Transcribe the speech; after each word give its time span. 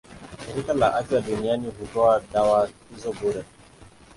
Shirika 0.47 0.73
la 0.73 0.89
Afya 0.95 1.21
Duniani 1.21 1.71
hutoa 1.79 2.19
dawa 2.33 2.67
hizo 2.95 3.13
bure. 3.21 3.43